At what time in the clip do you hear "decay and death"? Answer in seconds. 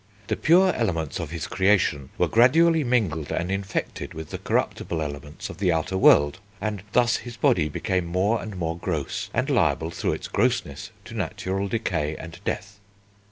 11.67-12.79